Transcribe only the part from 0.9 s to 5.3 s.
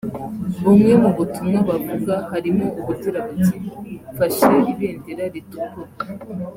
mu butumwa bavuga harimo ubugira buti”Mfashe ibendera